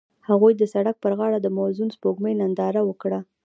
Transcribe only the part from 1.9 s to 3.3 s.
سپوږمۍ ننداره وکړه.